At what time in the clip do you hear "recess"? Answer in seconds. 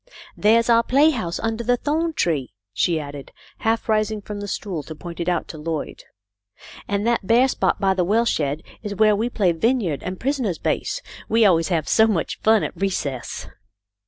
12.75-13.45